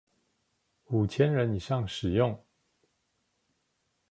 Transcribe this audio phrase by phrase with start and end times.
[0.85, 2.43] 五千人以上使用